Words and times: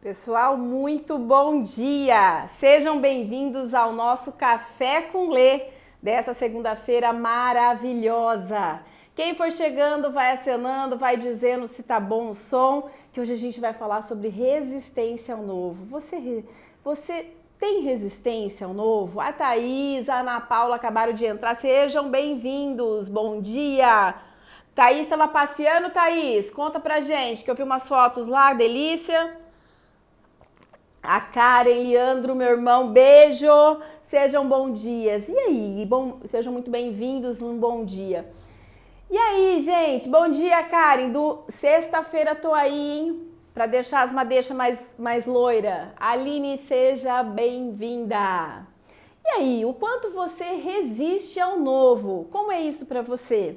Pessoal, 0.00 0.58
muito 0.58 1.18
bom 1.18 1.62
dia! 1.62 2.46
Sejam 2.60 3.00
bem-vindos 3.00 3.72
ao 3.72 3.92
nosso 3.92 4.30
Café 4.32 5.02
com 5.02 5.30
Lê 5.30 5.62
dessa 6.02 6.34
segunda-feira 6.34 7.12
maravilhosa. 7.14 8.80
Quem 9.16 9.34
for 9.34 9.50
chegando, 9.50 10.12
vai 10.12 10.32
acenando, 10.32 10.98
vai 10.98 11.16
dizendo 11.16 11.66
se 11.66 11.82
tá 11.82 11.98
bom 11.98 12.30
o 12.30 12.34
som, 12.34 12.88
que 13.10 13.20
hoje 13.20 13.32
a 13.32 13.36
gente 13.36 13.58
vai 13.58 13.72
falar 13.72 14.02
sobre 14.02 14.28
resistência 14.28 15.34
ao 15.34 15.42
novo. 15.42 15.86
Você, 15.86 16.44
você 16.84 17.26
tem 17.58 17.80
resistência 17.80 18.66
ao 18.66 18.74
novo? 18.74 19.18
A 19.18 19.32
Thaís, 19.32 20.08
a 20.10 20.20
Ana 20.20 20.40
Paula 20.40 20.76
acabaram 20.76 21.14
de 21.14 21.24
entrar. 21.24 21.54
Sejam 21.54 22.10
bem-vindos. 22.10 23.08
Bom 23.08 23.40
dia. 23.40 24.14
Thaís 24.74 25.00
estava 25.00 25.26
passeando, 25.26 25.90
Thaís? 25.90 26.50
Conta 26.50 26.78
pra 26.78 27.00
gente, 27.00 27.42
que 27.42 27.50
eu 27.50 27.56
vi 27.56 27.62
umas 27.62 27.88
fotos 27.88 28.26
lá, 28.26 28.52
delícia. 28.52 29.45
A 31.02 31.20
Karen, 31.20 31.88
Leandro, 31.88 32.34
meu 32.34 32.48
irmão, 32.48 32.90
beijo. 32.90 33.46
Sejam 34.02 34.48
bom 34.48 34.72
dias. 34.72 35.28
E 35.28 35.38
aí, 35.38 35.86
bom, 35.88 36.18
sejam 36.24 36.52
muito 36.52 36.70
bem-vindos 36.70 37.40
num 37.40 37.58
bom 37.58 37.84
dia. 37.84 38.28
E 39.10 39.16
aí, 39.16 39.60
gente, 39.60 40.08
bom 40.08 40.28
dia, 40.28 40.62
Karen. 40.64 41.10
Do 41.10 41.44
sexta-feira 41.48 42.34
tô 42.34 42.52
aí, 42.52 42.98
hein? 42.98 43.26
para 43.56 43.64
deixar 43.64 44.02
as 44.02 44.12
madeixas 44.12 44.54
mais, 44.54 44.94
mais 44.98 45.24
loira. 45.24 45.94
Aline, 45.98 46.58
seja 46.58 47.22
bem-vinda. 47.22 48.66
E 49.24 49.28
aí, 49.28 49.64
o 49.64 49.72
quanto 49.72 50.10
você 50.10 50.44
resiste 50.56 51.40
ao 51.40 51.58
novo? 51.58 52.28
Como 52.30 52.52
é 52.52 52.60
isso 52.60 52.84
para 52.84 53.00
você? 53.00 53.56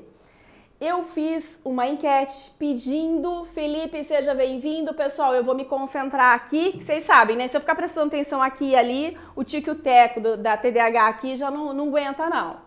Eu 0.81 1.03
fiz 1.03 1.59
uma 1.65 1.85
enquete 1.89 2.51
pedindo, 2.57 3.43
Felipe, 3.53 4.01
seja 4.01 4.33
bem-vindo. 4.33 4.93
Pessoal, 4.93 5.35
eu 5.35 5.43
vou 5.43 5.53
me 5.53 5.65
concentrar 5.65 6.33
aqui, 6.33 6.71
que 6.71 6.81
vocês 6.85 7.03
sabem, 7.03 7.35
né? 7.35 7.49
Se 7.49 7.57
eu 7.57 7.59
ficar 7.59 7.75
prestando 7.75 8.07
atenção 8.07 8.41
aqui 8.41 8.69
e 8.69 8.75
ali, 8.77 9.17
o 9.35 9.43
tique 9.43 9.69
o 9.69 9.75
teco 9.75 10.21
do, 10.21 10.37
da 10.37 10.55
TDAH 10.55 11.09
aqui 11.09 11.35
já 11.35 11.51
não, 11.51 11.73
não 11.73 11.89
aguenta, 11.89 12.29
não. 12.29 12.61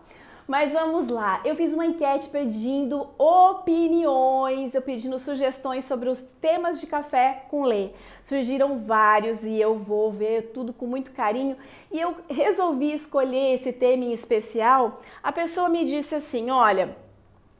Mas 0.47 0.73
vamos 0.73 1.07
lá, 1.07 1.41
eu 1.43 1.55
fiz 1.55 1.73
uma 1.73 1.87
enquete 1.87 2.29
pedindo 2.29 3.07
opiniões, 3.17 4.75
eu 4.75 4.81
pedindo 4.83 5.17
sugestões 5.17 5.83
sobre 5.83 6.07
os 6.07 6.21
temas 6.21 6.79
de 6.79 6.85
café 6.85 7.45
com 7.49 7.63
Lê. 7.63 7.89
Surgiram 8.21 8.77
vários 8.77 9.43
e 9.43 9.59
eu 9.59 9.79
vou 9.79 10.11
ver 10.11 10.51
tudo 10.53 10.71
com 10.71 10.85
muito 10.85 11.11
carinho. 11.13 11.57
E 11.91 11.99
eu 11.99 12.15
resolvi 12.29 12.93
escolher 12.93 13.55
esse 13.55 13.73
tema 13.73 14.03
em 14.03 14.13
especial. 14.13 14.99
A 15.23 15.31
pessoa 15.31 15.67
me 15.67 15.83
disse 15.83 16.13
assim: 16.13 16.51
olha, 16.51 16.95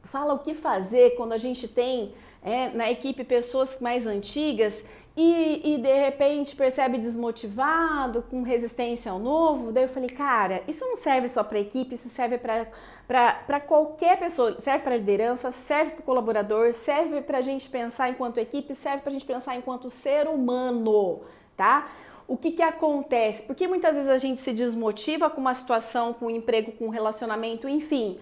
fala 0.03 0.33
o 0.33 0.39
que 0.39 0.53
fazer 0.53 1.15
quando 1.15 1.33
a 1.33 1.37
gente 1.37 1.67
tem 1.67 2.13
é, 2.43 2.69
na 2.69 2.91
equipe 2.91 3.23
pessoas 3.23 3.79
mais 3.79 4.05
antigas 4.05 4.85
e, 5.15 5.75
e, 5.75 5.77
de 5.77 5.93
repente 5.93 6.55
percebe 6.55 6.97
desmotivado, 6.97 8.23
com 8.23 8.41
resistência 8.41 9.11
ao 9.11 9.19
novo, 9.19 9.71
daí 9.71 9.83
eu 9.83 9.87
falei, 9.87 10.09
cara, 10.09 10.63
isso 10.67 10.83
não 10.85 10.95
serve 10.95 11.27
só 11.27 11.43
para 11.43 11.59
equipe, 11.59 11.93
isso 11.93 12.09
serve 12.09 12.39
para 12.39 13.59
qualquer 13.59 14.17
pessoa, 14.17 14.59
serve 14.59 14.83
para 14.83 14.97
liderança, 14.97 15.51
serve 15.51 15.91
para 15.91 15.99
o 16.01 16.03
colaborador, 16.03 16.73
serve 16.73 17.21
para 17.21 17.37
a 17.37 17.41
gente 17.41 17.69
pensar 17.69 18.09
enquanto 18.09 18.39
equipe, 18.39 18.73
serve 18.73 19.03
para 19.03 19.11
a 19.11 19.13
gente 19.13 19.25
pensar 19.25 19.55
enquanto 19.55 19.87
ser 19.87 20.27
humano, 20.27 21.21
tá? 21.55 21.87
O 22.27 22.35
que, 22.35 22.51
que 22.51 22.63
acontece? 22.63 23.43
Porque 23.43 23.67
muitas 23.67 23.95
vezes 23.95 24.09
a 24.09 24.17
gente 24.17 24.41
se 24.41 24.51
desmotiva 24.51 25.29
com 25.29 25.39
uma 25.39 25.53
situação, 25.53 26.11
com 26.13 26.25
um 26.25 26.29
emprego, 26.31 26.71
com 26.71 26.87
um 26.87 26.89
relacionamento, 26.89 27.69
enfim. 27.69 28.17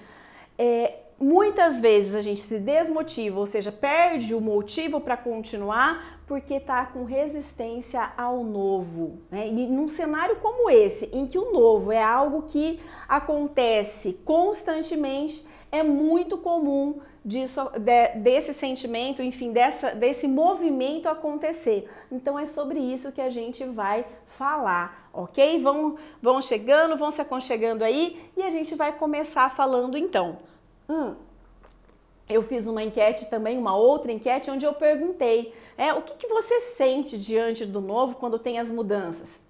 É, 0.58 0.96
muitas 1.22 1.80
vezes 1.80 2.16
a 2.16 2.22
gente 2.22 2.42
se 2.42 2.60
desmotiva, 2.60 3.40
ou 3.40 3.46
seja, 3.46 3.72
perde 3.72 4.34
o 4.34 4.42
motivo 4.42 5.00
para 5.00 5.16
continuar 5.16 6.22
porque 6.28 6.54
está 6.54 6.86
com 6.86 7.04
resistência 7.04 8.14
ao 8.18 8.44
novo. 8.44 9.20
Né? 9.30 9.50
E 9.50 9.68
num 9.68 9.90
cenário 9.90 10.38
como 10.38 10.70
esse, 10.70 11.10
em 11.14 11.28
que 11.28 11.38
o 11.38 11.52
novo 11.52 11.92
é 11.92 12.02
algo 12.02 12.44
que 12.44 12.80
acontece 13.08 14.14
constantemente, 14.24 15.46
é 15.72 15.84
muito 15.84 16.38
comum 16.38 17.02
disso, 17.24 17.70
de, 17.78 18.20
desse 18.20 18.54
sentimento, 18.54 19.22
enfim, 19.22 19.52
dessa, 19.52 19.94
desse 19.94 20.28
movimento 20.28 21.08
acontecer. 21.08 21.90
Então 22.12 22.38
é 22.38 22.46
sobre 22.46 22.80
isso 22.80 23.12
que 23.12 23.22
a 23.22 23.30
gente 23.30 23.64
vai 23.66 24.06
falar, 24.26 25.10
ok? 25.14 25.62
Vão, 25.62 25.98
vão 26.22 26.42
chegando, 26.42 26.98
vão 26.98 27.12
se 27.12 27.22
aconchegando 27.22 27.84
aí 27.84 28.20
e 28.36 28.42
a 28.42 28.50
gente 28.50 28.74
vai 28.76 28.94
começar 28.94 29.50
falando 29.52 29.98
então. 29.98 30.38
Hum, 30.92 31.16
eu 32.28 32.44
fiz 32.44 32.68
uma 32.68 32.84
enquete 32.84 33.28
também, 33.28 33.58
uma 33.58 33.78
outra 33.78 34.12
enquete, 34.12 34.52
onde 34.52 34.66
eu 34.66 34.74
perguntei 34.74 35.54
é, 35.78 35.94
o 35.94 36.02
que, 36.02 36.16
que 36.16 36.28
você 36.28 36.60
sente 36.60 37.18
diante 37.18 37.66
do 37.66 37.80
novo 37.80 38.16
quando 38.16 38.38
tem 38.38 38.60
as 38.60 38.70
mudanças? 38.70 39.48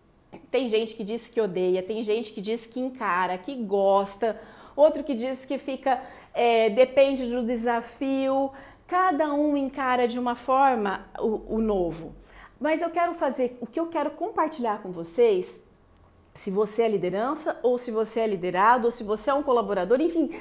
Tem 0.51 0.69
gente 0.69 0.96
que 0.96 1.03
diz 1.03 1.30
que 1.30 1.41
odeia, 1.41 1.81
tem 1.81 2.03
gente 2.03 2.31
que 2.31 2.40
diz 2.40 2.68
que 2.68 2.80
encara, 2.80 3.40
que 3.40 3.56
gosta, 3.56 4.40
outro 4.75 5.03
que 5.03 5.16
diz 5.16 5.46
que 5.46 5.57
fica, 5.57 6.00
é, 6.31 6.69
depende 6.69 7.25
do 7.25 7.44
desafio. 7.44 8.51
Cada 8.85 9.34
um 9.34 9.57
encara 9.57 10.07
de 10.07 10.19
uma 10.19 10.35
forma 10.35 11.07
o, 11.18 11.56
o 11.56 11.59
novo. 11.59 12.13
Mas 12.59 12.84
eu 12.84 12.91
quero 12.91 13.16
fazer, 13.16 13.57
o 13.59 13.66
que 13.66 13.80
eu 13.80 13.88
quero 13.88 14.12
compartilhar 14.12 14.80
com 14.80 14.91
vocês 14.91 15.68
se 16.34 16.50
você 16.50 16.84
é 16.84 16.88
liderança, 16.88 17.59
ou 17.62 17.78
se 17.78 17.92
você 17.92 18.22
é 18.22 18.28
liderado, 18.28 18.86
ou 18.86 18.92
se 18.92 19.03
você 19.03 19.30
é 19.30 19.34
um 19.34 19.44
colaborador, 19.44 20.00
enfim, 20.00 20.31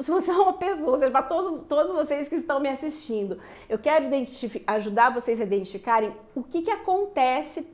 se 0.00 0.10
você 0.10 0.30
é 0.30 0.34
uma 0.34 0.54
pessoa, 0.54 0.98
para 1.10 1.22
todos, 1.22 1.64
todos 1.64 1.92
vocês 1.92 2.28
que 2.28 2.36
estão 2.36 2.58
me 2.60 2.68
assistindo, 2.68 3.38
eu 3.68 3.78
quero 3.78 4.06
ajudar 4.66 5.10
vocês 5.10 5.40
a 5.40 5.44
identificarem 5.44 6.12
o 6.34 6.42
que, 6.42 6.62
que 6.62 6.70
acontece 6.70 7.68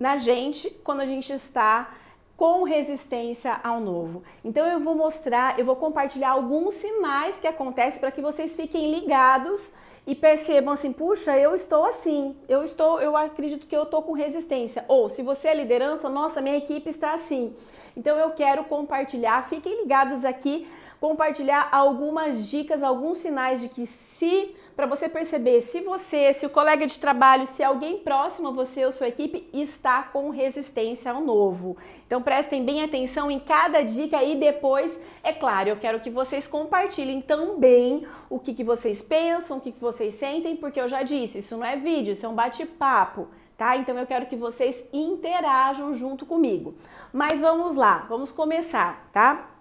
na 0.00 0.16
gente 0.16 0.70
quando 0.82 1.00
a 1.00 1.06
gente 1.06 1.32
está 1.32 1.94
com 2.36 2.64
resistência 2.64 3.60
ao 3.62 3.78
novo. 3.78 4.22
Então 4.42 4.66
eu 4.66 4.80
vou 4.80 4.94
mostrar, 4.94 5.58
eu 5.58 5.64
vou 5.64 5.76
compartilhar 5.76 6.30
alguns 6.30 6.74
sinais 6.74 7.38
que 7.38 7.46
acontecem 7.46 8.00
para 8.00 8.10
que 8.10 8.22
vocês 8.22 8.56
fiquem 8.56 8.98
ligados 8.98 9.74
e 10.06 10.14
percebam 10.14 10.74
assim, 10.74 10.92
puxa, 10.92 11.38
eu 11.38 11.54
estou 11.54 11.84
assim, 11.84 12.36
eu 12.48 12.64
estou, 12.64 13.00
eu 13.00 13.16
acredito 13.16 13.66
que 13.66 13.76
eu 13.76 13.84
estou 13.84 14.02
com 14.02 14.12
resistência. 14.12 14.84
Ou 14.88 15.08
se 15.08 15.22
você 15.22 15.48
é 15.48 15.54
liderança, 15.54 16.08
nossa, 16.08 16.40
minha 16.40 16.56
equipe 16.56 16.90
está 16.90 17.14
assim. 17.14 17.54
Então 17.96 18.18
eu 18.18 18.30
quero 18.30 18.64
compartilhar, 18.64 19.48
fiquem 19.48 19.82
ligados 19.82 20.24
aqui, 20.24 20.66
compartilhar 21.00 21.68
algumas 21.70 22.48
dicas, 22.48 22.82
alguns 22.82 23.18
sinais 23.18 23.60
de 23.60 23.68
que 23.68 23.86
se 23.86 24.54
para 24.76 24.86
você 24.86 25.08
perceber 25.08 25.60
se 25.60 25.80
você, 25.80 26.32
se 26.32 26.46
o 26.46 26.50
colega 26.50 26.86
de 26.86 26.98
trabalho, 26.98 27.46
se 27.46 27.62
alguém 27.62 27.98
próximo 27.98 28.48
a 28.48 28.50
você 28.52 28.84
ou 28.84 28.90
sua 28.90 29.08
equipe 29.08 29.48
está 29.52 30.02
com 30.02 30.30
resistência 30.30 31.12
ao 31.12 31.20
novo. 31.20 31.76
Então 32.06 32.22
prestem 32.22 32.64
bem 32.64 32.82
atenção 32.82 33.30
em 33.30 33.38
cada 33.38 33.82
dica 33.82 34.22
e 34.22 34.36
depois, 34.36 34.98
é 35.22 35.32
claro, 35.32 35.68
eu 35.68 35.76
quero 35.76 36.00
que 36.00 36.10
vocês 36.10 36.48
compartilhem 36.48 37.20
também 37.20 38.06
o 38.28 38.38
que, 38.38 38.54
que 38.54 38.64
vocês 38.64 39.02
pensam, 39.02 39.58
o 39.58 39.60
que, 39.60 39.72
que 39.72 39.80
vocês 39.80 40.14
sentem, 40.14 40.56
porque 40.56 40.80
eu 40.80 40.88
já 40.88 41.02
disse, 41.02 41.38
isso 41.38 41.56
não 41.56 41.64
é 41.64 41.76
vídeo, 41.76 42.12
isso 42.12 42.26
é 42.26 42.28
um 42.28 42.34
bate-papo. 42.34 43.28
Tá? 43.56 43.76
Então 43.76 43.96
eu 43.96 44.06
quero 44.06 44.26
que 44.26 44.34
vocês 44.34 44.82
interajam 44.92 45.94
junto 45.94 46.26
comigo. 46.26 46.74
Mas 47.12 47.42
vamos 47.42 47.76
lá, 47.76 48.06
vamos 48.08 48.32
começar, 48.32 49.08
tá? 49.12 49.51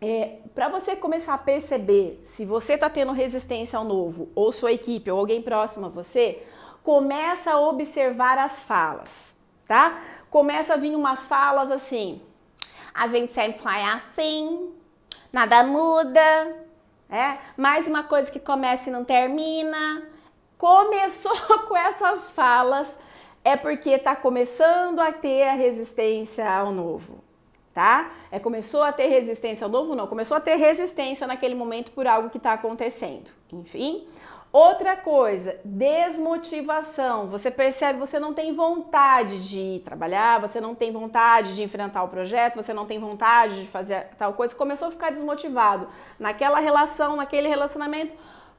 É, 0.00 0.38
para 0.54 0.68
você 0.68 0.94
começar 0.94 1.34
a 1.34 1.38
perceber 1.38 2.20
se 2.24 2.44
você 2.44 2.74
está 2.74 2.88
tendo 2.88 3.10
resistência 3.12 3.76
ao 3.76 3.84
novo, 3.84 4.30
ou 4.34 4.52
sua 4.52 4.70
equipe, 4.70 5.10
ou 5.10 5.18
alguém 5.18 5.42
próximo 5.42 5.86
a 5.86 5.88
você, 5.88 6.40
começa 6.84 7.50
a 7.50 7.60
observar 7.60 8.38
as 8.38 8.62
falas, 8.62 9.36
tá? 9.66 10.00
Começa 10.30 10.74
a 10.74 10.76
vir 10.76 10.94
umas 10.94 11.26
falas 11.26 11.72
assim: 11.72 12.22
a 12.94 13.08
gente 13.08 13.32
sempre 13.32 13.60
faz 13.60 13.96
assim, 13.96 14.72
nada 15.32 15.64
muda, 15.64 16.20
é? 17.10 17.38
Mais 17.56 17.88
uma 17.88 18.04
coisa 18.04 18.30
que 18.30 18.38
começa 18.38 18.88
e 18.88 18.92
não 18.92 19.04
termina. 19.04 20.08
Começou 20.56 21.36
com 21.66 21.76
essas 21.76 22.30
falas 22.30 22.96
é 23.44 23.56
porque 23.56 23.90
está 23.90 24.14
começando 24.14 25.00
a 25.00 25.10
ter 25.10 25.48
a 25.48 25.54
resistência 25.54 26.48
ao 26.48 26.70
novo 26.70 27.27
tá? 27.78 28.10
É 28.32 28.40
começou 28.40 28.82
a 28.82 28.90
ter 28.90 29.06
resistência 29.06 29.68
novo, 29.68 29.94
não, 29.94 30.08
começou 30.08 30.36
a 30.36 30.40
ter 30.40 30.56
resistência 30.56 31.28
naquele 31.28 31.54
momento 31.54 31.92
por 31.92 32.08
algo 32.08 32.28
que 32.28 32.36
está 32.36 32.52
acontecendo. 32.54 33.30
Enfim, 33.52 34.04
outra 34.52 34.96
coisa, 34.96 35.60
desmotivação. 35.64 37.28
Você 37.28 37.52
percebe, 37.52 37.96
você 37.96 38.18
não 38.18 38.34
tem 38.34 38.52
vontade 38.52 39.48
de 39.48 39.80
trabalhar, 39.84 40.40
você 40.40 40.60
não 40.60 40.74
tem 40.74 40.90
vontade 40.90 41.54
de 41.54 41.62
enfrentar 41.62 42.02
o 42.02 42.08
projeto, 42.08 42.56
você 42.56 42.74
não 42.74 42.84
tem 42.84 42.98
vontade 42.98 43.62
de 43.62 43.68
fazer 43.68 44.08
tal 44.18 44.32
coisa, 44.32 44.56
começou 44.56 44.88
a 44.88 44.90
ficar 44.90 45.12
desmotivado 45.12 45.86
naquela 46.18 46.58
relação, 46.58 47.14
naquele 47.14 47.46
relacionamento 47.46 48.12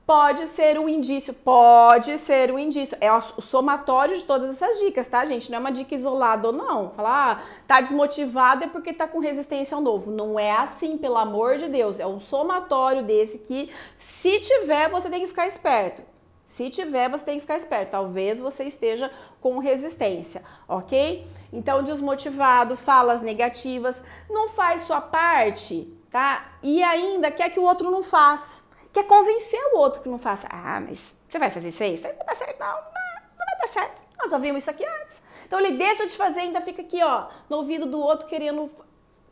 pode 0.10 0.48
ser 0.48 0.80
um 0.80 0.90
indício, 0.90 1.36
pode 1.36 2.18
ser 2.18 2.52
um 2.52 2.58
indício. 2.58 2.98
É 3.00 3.14
o 3.14 3.22
somatório 3.22 4.18
de 4.18 4.24
todas 4.24 4.50
essas 4.50 4.80
dicas, 4.80 5.06
tá, 5.06 5.24
gente? 5.24 5.52
Não 5.52 5.58
é 5.58 5.60
uma 5.60 5.72
dica 5.72 5.94
isolada 5.94 6.48
ou 6.48 6.54
não. 6.54 6.90
Falar, 6.90 7.44
ah, 7.44 7.44
tá 7.68 7.80
desmotivado 7.80 8.64
é 8.64 8.68
porque 8.68 8.92
tá 8.92 9.08
com 9.08 9.20
resistência 9.20 9.76
ao 9.76 9.82
novo. 9.84 10.10
Não 10.10 10.40
é 10.40 10.52
assim, 10.52 10.98
pelo 10.98 11.16
amor 11.16 11.58
de 11.58 11.70
Deus. 11.70 12.00
É 12.00 12.08
um 12.08 12.20
somatório 12.20 13.04
desse 13.04 13.38
que, 13.38 13.70
se 14.00 14.40
tiver, 14.40 14.90
você 14.90 15.12
tem 15.12 15.22
que 15.22 15.28
ficar 15.28 15.46
esperto. 15.46 16.02
Se 16.44 16.72
tiver, 16.72 17.08
você 17.08 17.24
tem 17.24 17.36
que 17.36 17.42
ficar 17.42 17.58
esperto. 17.58 17.92
Talvez 17.92 18.40
você 18.40 18.64
esteja 18.64 19.12
com 19.40 19.60
resistência, 19.60 20.44
ok? 20.68 21.24
Então, 21.54 21.84
desmotivado, 21.84 22.76
falas 22.76 23.22
negativas, 23.22 24.02
não 24.28 24.50
faz 24.50 24.82
sua 24.82 25.02
parte, 25.02 25.88
tá? 26.10 26.54
E 26.64 26.82
ainda 26.82 27.30
quer 27.30 27.52
que 27.52 27.60
o 27.60 27.64
outro 27.64 27.92
não 27.92 28.02
faça. 28.02 28.68
Quer 28.92 29.06
convencer 29.06 29.60
o 29.74 29.78
outro 29.78 30.02
que 30.02 30.10
não 30.10 30.18
faça. 30.18 30.48
Ah, 30.50 30.80
mas 30.80 31.16
você 31.28 31.38
vai 31.38 31.50
fazer 31.50 31.70
isso 31.70 31.84
aí? 31.84 31.94
Isso 31.94 32.08
aí 32.08 32.14
não 32.18 32.26
dar 32.26 32.36
certo, 32.36 32.60
não. 32.60 32.68
Não 32.68 33.46
vai 33.46 33.60
dar 33.62 33.68
certo. 33.72 34.02
Nós 34.18 34.32
já 34.32 34.38
vimos 34.38 34.64
isso 34.64 34.72
aqui 34.72 34.84
antes. 34.84 35.18
Então, 35.46 35.60
ele 35.60 35.78
deixa 35.78 36.06
de 36.06 36.16
fazer 36.16 36.42
e 36.42 36.44
ainda 36.44 36.62
fica 36.62 36.82
aqui, 36.82 37.02
ó, 37.04 37.28
no 37.50 37.58
ouvido 37.58 37.86
do 37.86 38.00
outro, 38.00 38.28
querendo 38.28 38.70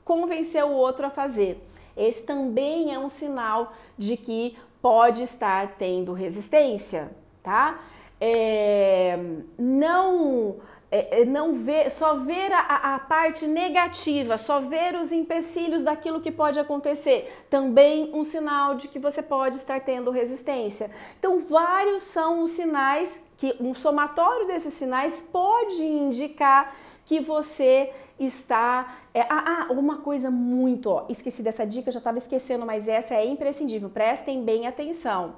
convencer 0.04 0.64
o 0.64 0.72
outro 0.72 1.06
a 1.06 1.10
fazer. 1.10 1.64
Esse 1.96 2.24
também 2.24 2.94
é 2.94 3.00
um 3.00 3.10
sinal 3.10 3.74
de 3.98 4.16
que 4.16 4.58
pode 4.82 5.24
estar 5.24 5.76
tendo 5.78 6.14
resistência, 6.14 7.12
tá? 7.44 7.80
É, 8.22 9.18
não 9.58 10.58
é, 10.90 11.22
é, 11.22 11.26
não 11.26 11.54
ver, 11.54 11.90
só 11.90 12.16
ver 12.16 12.52
a, 12.54 12.96
a, 12.96 13.00
parte 13.00 13.46
negativa, 13.46 14.38
só 14.38 14.60
ver 14.60 14.96
os 14.96 15.12
empecilhos 15.12 15.84
daquilo 15.84 16.22
que 16.22 16.32
pode 16.32 16.60
acontecer, 16.60 17.46
também 17.50 18.12
um 18.14 18.24
sinal 18.24 18.76
de 18.76 18.88
que 18.88 18.98
você 18.98 19.22
pode 19.22 19.58
estar 19.58 19.82
tendo 19.82 20.12
resistência. 20.12 20.90
Então, 21.20 21.40
vários 21.40 22.04
são 22.04 22.42
os 22.42 22.52
sinais 22.52 23.22
que 23.38 23.56
um 23.60 23.74
somatório 23.74 24.48
desses 24.48 24.74
sinais 24.74 25.22
pode 25.22 25.84
indicar 25.84 26.74
que 27.06 27.20
você 27.20 27.92
está. 28.18 28.96
É, 29.14 29.22
ah, 29.22 29.68
ah, 29.70 29.74
uma 29.74 29.98
coisa 29.98 30.32
muito, 30.32 30.90
ó, 30.90 31.06
esqueci 31.10 31.44
dessa 31.44 31.66
dica, 31.66 31.92
já 31.92 32.00
estava 32.00 32.18
esquecendo, 32.18 32.66
mas 32.66 32.88
essa 32.88 33.14
é 33.14 33.26
imprescindível. 33.26 33.90
Prestem 33.90 34.44
bem 34.44 34.68
atenção. 34.68 35.36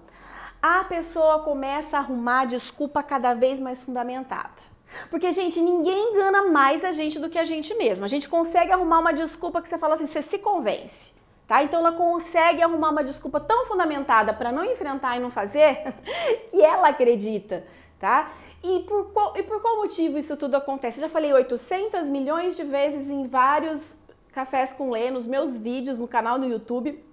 A 0.61 0.83
pessoa 0.83 1.39
começa 1.39 1.97
a 1.97 2.01
arrumar 2.01 2.45
desculpa 2.45 3.01
cada 3.01 3.33
vez 3.33 3.59
mais 3.59 3.81
fundamentada. 3.81 4.69
Porque, 5.09 5.31
gente, 5.31 5.61
ninguém 5.61 6.11
engana 6.11 6.47
mais 6.47 6.83
a 6.83 6.91
gente 6.91 7.19
do 7.19 7.29
que 7.29 7.37
a 7.37 7.43
gente 7.43 7.73
mesma. 7.75 8.05
A 8.05 8.09
gente 8.09 8.27
consegue 8.27 8.71
arrumar 8.71 8.99
uma 8.99 9.13
desculpa 9.13 9.61
que 9.61 9.69
você 9.69 9.77
fala 9.77 9.95
assim, 9.95 10.07
você 10.07 10.21
se 10.21 10.37
convence. 10.39 11.13
Tá? 11.47 11.63
Então 11.63 11.79
ela 11.79 11.93
consegue 11.93 12.61
arrumar 12.61 12.91
uma 12.91 13.03
desculpa 13.03 13.39
tão 13.39 13.65
fundamentada 13.65 14.31
para 14.33 14.51
não 14.51 14.63
enfrentar 14.63 15.17
e 15.17 15.19
não 15.19 15.31
fazer 15.31 15.95
que 16.51 16.61
ela 16.61 16.89
acredita, 16.89 17.65
tá? 17.99 18.31
E 18.63 18.81
por, 18.81 19.11
qual, 19.11 19.35
e 19.35 19.41
por 19.41 19.59
qual 19.59 19.77
motivo 19.77 20.19
isso 20.19 20.37
tudo 20.37 20.55
acontece? 20.55 20.99
já 20.99 21.09
falei 21.09 21.33
800 21.33 22.07
milhões 22.07 22.55
de 22.55 22.63
vezes 22.63 23.09
em 23.09 23.25
vários 23.25 23.97
cafés 24.31 24.73
com 24.73 24.91
Lê, 24.91 25.09
nos 25.09 25.25
meus 25.25 25.57
vídeos 25.57 25.97
no 25.97 26.07
canal 26.07 26.37
do 26.37 26.45
YouTube. 26.45 27.03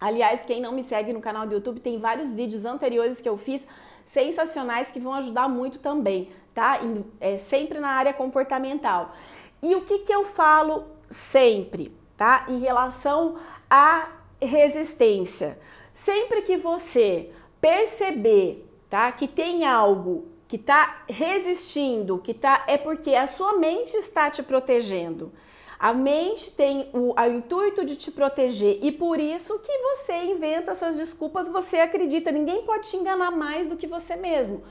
Aliás, 0.00 0.46
quem 0.46 0.62
não 0.62 0.72
me 0.72 0.82
segue 0.82 1.12
no 1.12 1.20
canal 1.20 1.46
do 1.46 1.52
YouTube, 1.52 1.80
tem 1.80 1.98
vários 1.98 2.32
vídeos 2.32 2.64
anteriores 2.64 3.20
que 3.20 3.28
eu 3.28 3.36
fiz 3.36 3.66
sensacionais 4.04 4.90
que 4.90 4.98
vão 4.98 5.12
ajudar 5.12 5.48
muito 5.48 5.78
também, 5.78 6.30
tá? 6.58 6.80
É, 7.20 7.36
sempre 7.36 7.78
na 7.78 7.90
área 7.90 8.12
comportamental. 8.12 9.14
E 9.62 9.76
o 9.76 9.82
que, 9.82 10.00
que 10.00 10.12
eu 10.12 10.24
falo 10.24 10.86
sempre, 11.08 11.96
tá? 12.16 12.46
Em 12.48 12.58
relação 12.58 13.36
à 13.70 14.08
resistência. 14.42 15.56
Sempre 15.92 16.42
que 16.42 16.56
você 16.56 17.30
perceber, 17.60 18.68
tá? 18.90 19.12
Que 19.12 19.28
tem 19.28 19.64
algo 19.64 20.26
que 20.48 20.56
está 20.56 21.04
resistindo, 21.08 22.18
que 22.18 22.34
tá 22.34 22.64
é 22.66 22.76
porque 22.76 23.14
a 23.14 23.28
sua 23.28 23.56
mente 23.56 23.96
está 23.96 24.28
te 24.28 24.42
protegendo. 24.42 25.32
A 25.78 25.92
mente 25.94 26.50
tem 26.50 26.90
o, 26.92 27.14
o, 27.14 27.26
intuito 27.26 27.84
de 27.84 27.94
te 27.94 28.10
proteger 28.10 28.80
e 28.82 28.90
por 28.90 29.20
isso 29.20 29.60
que 29.60 29.78
você 29.78 30.24
inventa 30.24 30.72
essas 30.72 30.96
desculpas, 30.96 31.48
você 31.48 31.78
acredita. 31.78 32.32
Ninguém 32.32 32.62
pode 32.62 32.90
te 32.90 32.96
enganar 32.96 33.30
mais 33.30 33.68
do 33.68 33.76
que 33.76 33.86
você 33.86 34.16
mesmo. 34.16 34.64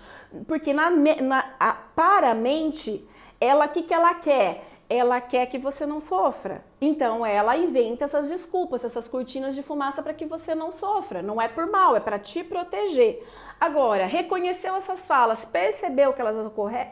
Porque 0.45 0.73
na, 0.73 0.89
na, 0.89 1.55
a, 1.57 1.71
para 1.71 2.31
a 2.31 2.35
mente, 2.35 3.07
ela 3.39 3.65
o 3.65 3.69
que, 3.69 3.83
que 3.83 3.93
ela 3.93 4.15
quer? 4.15 4.76
Ela 4.89 5.19
quer 5.19 5.45
que 5.47 5.57
você 5.57 5.85
não 5.85 5.99
sofra. 5.99 6.63
Então 6.79 7.25
ela 7.25 7.57
inventa 7.57 8.05
essas 8.05 8.29
desculpas, 8.29 8.85
essas 8.85 9.07
cortinas 9.07 9.53
de 9.53 9.61
fumaça 9.61 10.01
para 10.01 10.13
que 10.13 10.25
você 10.25 10.55
não 10.55 10.71
sofra. 10.71 11.21
Não 11.21 11.41
é 11.41 11.47
por 11.47 11.67
mal, 11.67 11.95
é 11.95 11.99
para 11.99 12.17
te 12.17 12.43
proteger. 12.43 13.21
Agora, 13.59 14.05
reconheceu 14.05 14.75
essas 14.75 15.07
falas, 15.07 15.43
percebeu 15.43 16.13
que 16.13 16.21
elas 16.21 16.37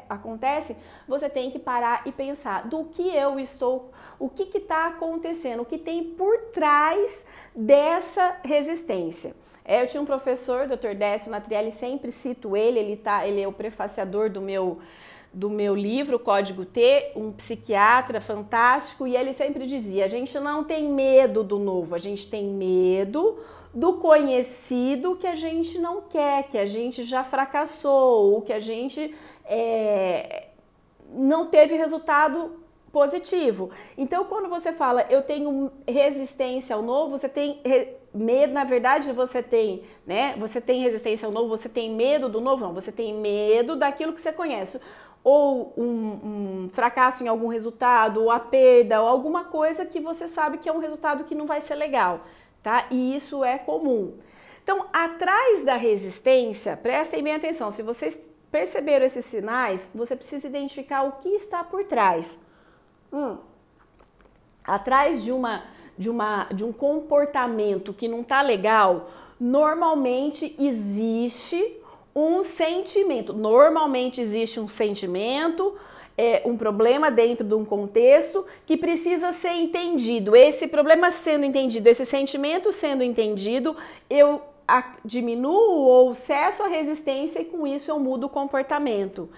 acontecem, 0.10 0.76
você 1.08 1.30
tem 1.30 1.52
que 1.52 1.60
parar 1.60 2.02
e 2.08 2.12
pensar 2.12 2.68
do 2.68 2.86
que 2.86 3.08
eu 3.16 3.40
estou, 3.40 3.92
o 4.18 4.28
que 4.30 4.58
está 4.58 4.88
acontecendo, 4.88 5.62
o 5.62 5.66
que 5.66 5.78
tem 5.78 6.04
por 6.04 6.36
trás 6.52 7.24
dessa 7.56 8.38
resistência. 8.44 9.36
É, 9.64 9.82
eu 9.82 9.88
tinha 9.88 10.02
um 10.02 10.06
professor, 10.06 10.68
Dr. 10.68 10.96
Décio 10.96 11.32
Matrielli, 11.32 11.72
sempre 11.72 12.12
cito 12.12 12.56
ele, 12.56 12.80
ele, 12.80 12.98
tá, 12.98 13.28
ele 13.28 13.42
é 13.42 13.48
o 13.48 13.52
prefaciador 13.52 14.30
do 14.30 14.40
meu 14.40 14.80
do 15.36 15.50
meu 15.50 15.76
livro 15.76 16.18
Código 16.18 16.64
T, 16.64 17.12
um 17.14 17.30
psiquiatra 17.30 18.22
fantástico, 18.22 19.06
e 19.06 19.18
ele 19.18 19.34
sempre 19.34 19.66
dizia: 19.66 20.06
a 20.06 20.08
gente 20.08 20.40
não 20.40 20.64
tem 20.64 20.90
medo 20.90 21.44
do 21.44 21.60
novo, 21.60 21.94
a 21.94 21.98
gente 21.98 22.30
tem 22.30 22.46
medo 22.46 23.38
do 23.74 23.96
conhecido 23.96 25.18
que 25.18 25.28
a 25.28 25.36
gente 25.36 25.78
não 25.78 26.04
quer, 26.04 26.44
que 26.44 26.58
a 26.58 26.66
gente 26.66 27.04
já 27.04 27.22
fracassou, 27.22 28.32
ou 28.32 28.42
que 28.42 28.54
a 28.54 28.60
gente 28.60 29.14
é, 29.44 30.48
não 31.12 31.48
teve 31.48 31.76
resultado 31.76 32.54
positivo. 32.94 33.72
Então, 33.98 34.24
quando 34.24 34.48
você 34.48 34.72
fala 34.72 35.06
eu 35.10 35.22
tenho 35.22 35.70
resistência 35.86 36.78
ao 36.78 36.82
novo, 36.82 37.18
você 37.18 37.28
tem 37.28 37.62
medo, 38.14 38.54
na 38.54 38.64
verdade, 38.64 39.12
você 39.12 39.44
tem, 39.44 39.84
né? 40.08 40.34
Você 40.38 40.62
tem 40.62 40.82
resistência 40.82 41.26
ao 41.26 41.32
novo, 41.34 41.50
você 41.50 41.68
tem 41.68 41.94
medo 41.94 42.30
do 42.30 42.40
novo, 42.40 42.64
não, 42.64 42.74
você 42.74 42.90
tem 42.90 43.14
medo 43.14 43.76
daquilo 43.76 44.14
que 44.14 44.22
você 44.22 44.32
conhece 44.32 44.80
ou 45.26 45.74
um, 45.76 45.86
um, 45.86 46.70
fracasso 46.72 47.24
em 47.24 47.28
algum 47.28 47.48
resultado, 47.48 48.22
ou 48.22 48.30
a 48.30 48.40
perda, 48.40 49.02
ou 49.02 49.08
alguma 49.08 49.46
coisa 49.46 49.84
que 49.84 50.00
você 50.00 50.28
sabe 50.28 50.60
que 50.60 50.70
é 50.70 50.72
um 50.72 50.78
resultado 50.78 51.24
que 51.24 51.34
não 51.34 51.48
vai 51.48 51.62
ser 51.62 51.74
legal, 51.74 52.22
tá? 52.62 52.86
E 52.92 53.16
isso 53.16 53.44
é 53.44 53.58
comum. 53.58 54.14
Então, 54.64 54.86
atrás 54.94 55.66
da 55.66 55.76
resistência, 55.76 56.78
prestem 56.78 57.24
bem 57.24 57.34
atenção, 57.34 57.72
se 57.72 57.82
vocês 57.82 58.24
perceberam 58.52 59.04
esses 59.04 59.26
sinais, 59.26 59.90
você 59.96 60.16
precisa 60.16 60.46
identificar 60.46 61.02
o 61.02 61.14
que 61.14 61.30
está 61.30 61.64
por 61.64 61.84
trás. 61.86 62.40
Hum, 63.12 63.38
atrás 64.64 65.24
de 65.24 65.32
uma 65.32 65.64
de, 65.98 66.10
uma, 66.10 66.44
de 66.54 66.64
um 66.66 66.74
comportamento 66.74 67.94
que 67.94 68.08
não 68.08 68.20
está 68.20 68.42
legal, 68.42 69.10
normalmente 69.40 70.56
existe 70.60 71.82
um 72.16 72.44
sentimento. 72.44 73.34
Normalmente 73.34 74.22
existe 74.22 74.60
um 74.60 74.68
sentimento, 74.68 75.76
é, 76.18 76.42
um 76.46 76.56
problema 76.56 77.12
dentro 77.12 77.46
de 77.46 77.54
um 77.54 77.66
contexto 77.66 78.46
que 78.66 78.78
precisa 78.78 79.34
ser 79.34 79.52
entendido. 79.52 80.36
Esse 80.36 80.68
problema 80.68 81.12
sendo 81.12 81.46
entendido, 81.46 81.90
esse 81.90 82.06
sentimento 82.06 82.72
sendo 82.72 83.04
entendido, 83.04 83.76
eu 84.10 84.42
a, 84.68 84.96
diminuo 85.04 85.88
ou 85.88 86.16
cesso 86.16 86.64
a 86.64 86.68
resistência 86.68 87.42
e 87.42 87.46
com 87.46 87.68
isso 87.68 87.92
eu 87.92 88.00
mudo 88.00 88.28
o 88.28 88.30
comportamento. 88.30 89.30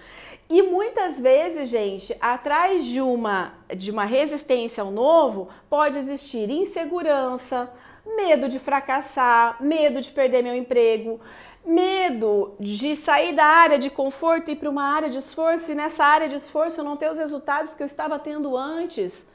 E 0.48 0.62
muitas 0.62 1.20
vezes, 1.20 1.68
gente, 1.68 2.16
atrás 2.20 2.82
de 2.84 3.02
uma, 3.02 3.52
de 3.76 3.90
uma 3.90 4.06
resistência 4.06 4.82
ao 4.82 4.90
novo, 4.90 5.48
pode 5.68 5.98
existir 5.98 6.48
insegurança, 6.48 7.70
medo 8.16 8.48
de 8.48 8.58
fracassar, 8.58 9.62
medo 9.62 10.00
de 10.00 10.10
perder 10.10 10.42
meu 10.42 10.54
emprego, 10.54 11.20
medo 11.68 12.56
de 12.58 12.96
sair 12.96 13.34
da 13.34 13.44
área 13.44 13.78
de 13.78 13.90
conforto 13.90 14.48
e 14.48 14.52
ir 14.52 14.56
para 14.56 14.70
uma 14.70 14.84
área 14.84 15.10
de 15.10 15.18
esforço 15.18 15.70
e 15.70 15.74
nessa 15.74 16.02
área 16.02 16.26
de 16.26 16.34
esforço 16.34 16.80
eu 16.80 16.84
não 16.84 16.96
ter 16.96 17.10
os 17.10 17.18
resultados 17.18 17.74
que 17.74 17.82
eu 17.82 17.86
estava 17.86 18.18
tendo 18.18 18.56
antes. 18.56 19.30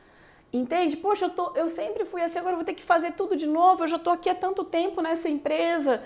Entende? 0.51 0.97
Poxa, 0.97 1.25
eu, 1.25 1.29
tô, 1.29 1.51
eu 1.55 1.69
sempre 1.69 2.05
fui 2.05 2.21
assim, 2.23 2.39
agora 2.39 2.55
vou 2.55 2.65
ter 2.65 2.73
que 2.73 2.81
fazer 2.83 3.11
tudo 3.11 3.35
de 3.35 3.45
novo, 3.45 3.83
eu 3.83 3.87
já 3.87 3.97
estou 3.97 4.11
aqui 4.11 4.29
há 4.29 4.35
tanto 4.35 4.63
tempo 4.63 4.99
nessa 4.99 5.29
empresa. 5.29 6.03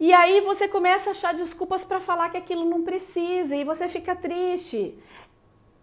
E 0.00 0.12
aí 0.12 0.40
você 0.40 0.66
começa 0.66 1.10
a 1.10 1.12
achar 1.12 1.32
desculpas 1.32 1.84
para 1.84 2.00
falar 2.00 2.30
que 2.30 2.36
aquilo 2.36 2.64
não 2.64 2.82
precisa 2.82 3.54
e 3.54 3.62
você 3.62 3.88
fica 3.88 4.16
triste. 4.16 4.98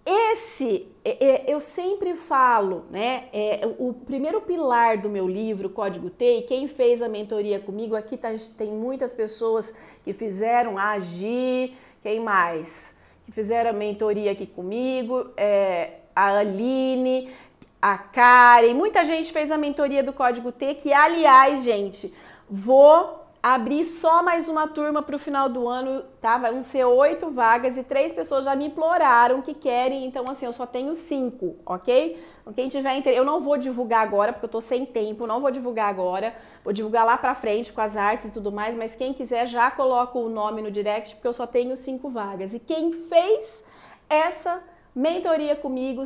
Esse, 0.06 0.88
é, 1.06 1.26
é, 1.26 1.44
eu 1.48 1.60
sempre 1.60 2.16
falo, 2.16 2.86
né? 2.90 3.26
É, 3.32 3.62
o 3.78 3.94
primeiro 3.94 4.42
pilar 4.42 4.98
do 4.98 5.10
meu 5.10 5.28
livro, 5.28 5.70
Código 5.70 6.10
T, 6.10 6.40
e 6.40 6.42
quem 6.42 6.68
fez 6.68 7.02
a 7.02 7.10
mentoria 7.10 7.60
comigo, 7.60 7.96
aqui 7.96 8.18
tá, 8.18 8.30
tem 8.58 8.72
muitas 8.72 9.14
pessoas 9.14 9.78
que 10.04 10.12
fizeram 10.12 10.78
Agir, 10.78 11.74
quem 12.02 12.20
mais? 12.20 12.96
Que 13.26 13.32
fizeram 13.32 13.70
a 13.70 13.74
mentoria 13.74 14.32
aqui 14.32 14.48
comigo, 14.48 15.30
é, 15.38 16.00
a 16.16 16.40
Aline, 16.40 17.32
a 17.80 17.98
Karen, 17.98 18.74
muita 18.74 19.06
gente 19.06 19.32
fez 19.32 19.52
a 19.52 19.58
mentoria 19.58 20.02
do 20.04 20.14
Código 20.14 20.52
T, 20.52 20.76
que 20.76 20.92
aliás, 20.92 21.64
gente, 21.64 22.14
vou 22.50 23.21
abrir 23.44 23.84
só 23.86 24.22
mais 24.22 24.48
uma 24.48 24.68
turma 24.68 25.02
para 25.02 25.16
o 25.16 25.20
final 25.20 25.50
do 25.50 25.68
ano, 25.68 26.04
tá? 26.20 26.38
Vão 26.38 26.62
ser 26.62 26.86
oito 26.86 27.32
vagas 27.32 27.76
e 27.76 27.84
três 27.84 28.14
pessoas 28.14 28.46
já 28.46 28.56
me 28.56 28.66
imploraram 28.66 29.42
que 29.42 29.56
querem, 29.56 30.06
então 30.06 30.30
assim, 30.30 30.46
eu 30.46 30.52
só 30.52 30.68
tenho 30.68 30.94
cinco, 30.94 31.56
ok? 31.66 32.22
Então, 32.42 32.54
quem 32.54 32.70
tiver 32.70 32.96
interesse, 32.96 33.20
eu 33.20 33.26
não 33.26 33.40
vou 33.40 33.58
divulgar 33.58 34.04
agora, 34.04 34.32
porque 34.32 34.46
eu 34.46 34.50
tô 34.50 34.62
sem 34.62 34.86
tempo, 34.86 35.26
não 35.26 35.42
vou 35.42 35.50
divulgar 35.50 35.90
agora, 35.90 36.36
vou 36.64 36.72
divulgar 36.72 37.04
lá 37.04 37.18
pra 37.18 37.34
frente 37.34 37.74
com 37.74 37.82
as 37.82 37.98
artes 37.98 38.28
e 38.28 38.34
tudo 38.34 38.52
mais, 38.52 38.76
mas 38.76 38.96
quem 38.96 39.12
quiser 39.12 39.48
já 39.48 39.72
coloca 39.72 40.20
o 40.20 40.30
nome 40.30 40.62
no 40.62 40.70
direct, 40.70 41.16
porque 41.16 41.28
eu 41.28 41.34
só 41.34 41.48
tenho 41.48 41.76
cinco 41.76 42.10
vagas. 42.10 42.54
E 42.54 42.60
quem 42.60 42.94
fez 42.94 43.66
essa 44.08 44.62
mentoria 44.94 45.56
comigo 45.56 46.04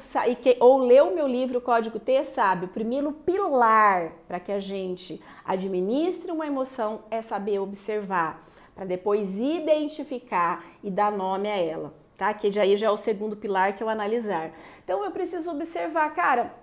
ou 0.60 0.78
leu 0.78 1.14
meu 1.14 1.28
livro 1.28 1.60
Código 1.60 2.00
T, 2.00 2.24
sabe, 2.24 2.66
o 2.66 2.70
primeiro 2.70 3.12
pilar 3.12 4.12
para 4.28 4.40
que 4.40 4.52
a 4.52 4.60
gente 4.60 5.22
administre 5.46 6.32
uma 6.32 6.48
emoção 6.48 7.04
é 7.12 7.22
saber 7.22 7.60
observar, 7.60 8.44
para 8.74 8.86
depois 8.86 9.40
identificar 9.40 10.66
e 10.84 10.90
dar 10.90 11.12
nome 11.12 11.48
a 11.48 11.58
ela, 11.58 11.94
tá? 12.18 12.34
Que 12.34 12.50
já, 12.50 12.66
já 12.76 12.88
é 12.88 12.92
o 12.92 12.98
segundo 12.98 13.36
pilar 13.36 13.76
que 13.76 13.84
é 13.84 13.86
o 13.86 13.90
analisar. 13.90 14.52
Então 14.84 15.04
eu 15.04 15.12
preciso 15.12 15.52
observar, 15.52 16.14
cara, 16.14 16.54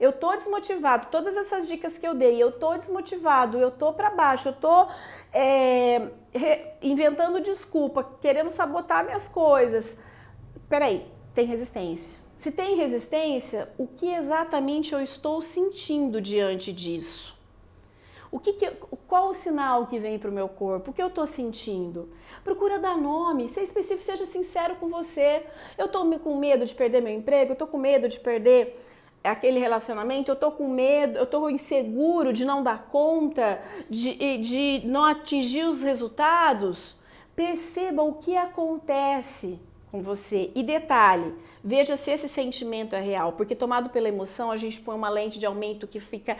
eu 0.00 0.12
tô 0.12 0.34
desmotivado, 0.36 1.08
todas 1.10 1.36
essas 1.36 1.66
dicas 1.66 1.98
que 1.98 2.06
eu 2.06 2.14
dei, 2.14 2.40
eu 2.40 2.52
tô 2.52 2.76
desmotivado, 2.76 3.58
eu 3.58 3.70
tô 3.70 3.92
para 3.92 4.10
baixo, 4.10 4.50
eu 4.50 4.52
tô 4.52 4.86
é, 5.32 6.08
inventando 6.80 7.40
desculpa, 7.40 8.04
querendo 8.20 8.50
sabotar 8.50 9.04
minhas 9.04 9.26
coisas. 9.26 10.04
Peraí, 10.68 11.06
tem 11.34 11.46
resistência. 11.46 12.20
Se 12.36 12.52
tem 12.52 12.76
resistência, 12.76 13.68
o 13.76 13.88
que 13.88 14.14
exatamente 14.14 14.92
eu 14.92 15.02
estou 15.02 15.42
sentindo 15.42 16.20
diante 16.20 16.72
disso? 16.72 17.37
O 18.30 18.38
que, 18.38 18.52
que 18.52 18.70
qual 19.06 19.30
o 19.30 19.34
sinal 19.34 19.86
que 19.86 19.98
vem 19.98 20.18
para 20.18 20.30
o 20.30 20.32
meu 20.32 20.48
corpo? 20.48 20.90
O 20.90 20.94
que 20.94 21.02
eu 21.02 21.08
estou 21.08 21.26
sentindo? 21.26 22.10
Procura 22.44 22.78
dar 22.78 22.96
nome, 22.96 23.48
ser 23.48 23.62
específico, 23.62 24.02
seja 24.02 24.26
sincero 24.26 24.76
com 24.76 24.88
você. 24.88 25.44
Eu 25.76 25.86
estou 25.86 26.18
com 26.18 26.36
medo 26.36 26.64
de 26.66 26.74
perder 26.74 27.00
meu 27.00 27.12
emprego, 27.14 27.52
eu 27.52 27.54
estou 27.54 27.66
com 27.66 27.78
medo 27.78 28.08
de 28.08 28.20
perder 28.20 28.76
aquele 29.24 29.58
relacionamento, 29.58 30.30
eu 30.30 30.34
estou 30.34 30.52
com 30.52 30.68
medo, 30.68 31.18
eu 31.18 31.24
estou 31.24 31.50
inseguro 31.50 32.32
de 32.32 32.44
não 32.44 32.62
dar 32.62 32.88
conta, 32.90 33.60
de, 33.88 34.38
de 34.38 34.82
não 34.84 35.04
atingir 35.04 35.64
os 35.64 35.82
resultados. 35.82 36.96
Perceba 37.34 38.02
o 38.02 38.14
que 38.14 38.36
acontece 38.36 39.60
com 39.90 40.02
você. 40.02 40.50
E 40.54 40.62
detalhe, 40.62 41.34
veja 41.62 41.96
se 41.96 42.10
esse 42.10 42.28
sentimento 42.28 42.94
é 42.94 43.00
real, 43.00 43.32
porque 43.32 43.54
tomado 43.54 43.90
pela 43.90 44.08
emoção, 44.08 44.50
a 44.50 44.56
gente 44.56 44.80
põe 44.80 44.94
uma 44.94 45.08
lente 45.08 45.38
de 45.38 45.46
aumento 45.46 45.86
que 45.86 46.00
fica 46.00 46.36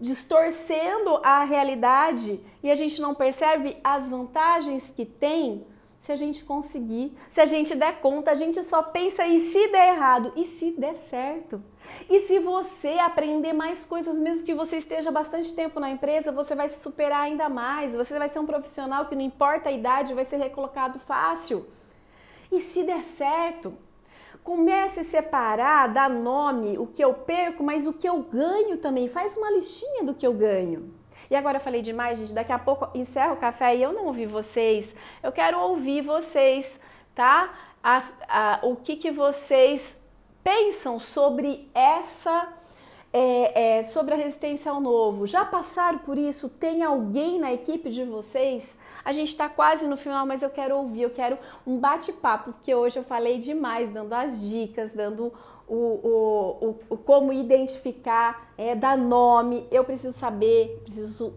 distorcendo 0.00 1.20
a 1.22 1.44
realidade 1.44 2.40
e 2.62 2.70
a 2.70 2.74
gente 2.74 3.00
não 3.00 3.14
percebe 3.14 3.76
as 3.82 4.08
vantagens 4.08 4.88
que 4.88 5.04
tem 5.04 5.66
se 5.98 6.12
a 6.12 6.16
gente 6.16 6.44
conseguir, 6.44 7.16
se 7.28 7.40
a 7.40 7.46
gente 7.46 7.74
der 7.74 8.00
conta, 8.00 8.30
a 8.30 8.34
gente 8.34 8.62
só 8.62 8.82
pensa 8.82 9.26
e 9.26 9.40
se 9.40 9.68
der 9.68 9.94
errado 9.94 10.32
e 10.36 10.44
se 10.44 10.70
der 10.72 10.96
certo. 10.96 11.60
E 12.08 12.20
se 12.20 12.38
você 12.38 12.98
aprender 12.98 13.52
mais 13.52 13.84
coisas, 13.84 14.16
mesmo 14.18 14.44
que 14.44 14.54
você 14.54 14.76
esteja 14.76 15.10
bastante 15.10 15.52
tempo 15.54 15.80
na 15.80 15.90
empresa, 15.90 16.30
você 16.30 16.54
vai 16.54 16.68
se 16.68 16.80
superar 16.80 17.22
ainda 17.22 17.48
mais, 17.48 17.94
você 17.94 18.16
vai 18.18 18.28
ser 18.28 18.38
um 18.38 18.46
profissional 18.46 19.06
que 19.06 19.16
não 19.16 19.22
importa 19.22 19.68
a 19.68 19.72
idade, 19.72 20.14
vai 20.14 20.24
ser 20.24 20.36
recolocado 20.36 20.98
fácil. 21.00 21.66
E 22.52 22.60
se 22.60 22.84
der 22.84 23.02
certo, 23.02 23.76
comece 24.46 25.00
a 25.00 25.02
separar, 25.02 25.88
dar 25.88 26.08
nome, 26.08 26.78
o 26.78 26.86
que 26.86 27.02
eu 27.02 27.12
perco, 27.12 27.64
mas 27.64 27.84
o 27.84 27.92
que 27.92 28.08
eu 28.08 28.22
ganho 28.22 28.78
também. 28.78 29.08
Faz 29.08 29.36
uma 29.36 29.50
listinha 29.50 30.04
do 30.04 30.14
que 30.14 30.24
eu 30.24 30.32
ganho. 30.32 30.94
E 31.28 31.34
agora 31.34 31.56
eu 31.56 31.60
falei 31.60 31.82
demais, 31.82 32.16
gente. 32.16 32.32
Daqui 32.32 32.52
a 32.52 32.58
pouco 32.58 32.88
encerro 32.96 33.34
o 33.34 33.38
café 33.38 33.74
e 33.74 33.82
eu 33.82 33.92
não 33.92 34.06
ouvi 34.06 34.24
vocês. 34.24 34.94
Eu 35.20 35.32
quero 35.32 35.58
ouvir 35.58 36.00
vocês, 36.00 36.80
tá? 37.12 37.52
A, 37.82 38.04
a, 38.28 38.60
o 38.62 38.76
que, 38.76 38.94
que 38.94 39.10
vocês 39.10 40.08
pensam 40.44 41.00
sobre 41.00 41.68
essa. 41.74 42.48
É, 43.18 43.78
é, 43.78 43.82
sobre 43.82 44.12
a 44.12 44.16
resistência 44.16 44.70
ao 44.70 44.78
novo. 44.78 45.26
Já 45.26 45.42
passaram 45.42 46.00
por 46.00 46.18
isso? 46.18 46.50
Tem 46.50 46.82
alguém 46.82 47.38
na 47.38 47.50
equipe 47.50 47.88
de 47.88 48.04
vocês 48.04 48.76
a 49.06 49.12
gente 49.12 49.28
está 49.28 49.48
quase 49.48 49.86
no 49.86 49.96
final, 49.96 50.26
mas 50.26 50.42
eu 50.42 50.50
quero 50.50 50.76
ouvir, 50.76 51.02
eu 51.02 51.10
quero 51.10 51.38
um 51.64 51.78
bate-papo, 51.78 52.52
porque 52.52 52.74
hoje 52.74 52.98
eu 52.98 53.04
falei 53.04 53.38
demais, 53.38 53.88
dando 53.88 54.12
as 54.12 54.40
dicas, 54.40 54.92
dando 54.92 55.32
o, 55.68 55.74
o, 55.76 56.58
o, 56.60 56.76
o 56.90 56.96
como 56.96 57.32
identificar, 57.32 58.52
é, 58.58 58.74
dar 58.74 58.98
nome. 58.98 59.64
Eu 59.70 59.84
preciso 59.84 60.18
saber, 60.18 60.80
preciso 60.82 61.32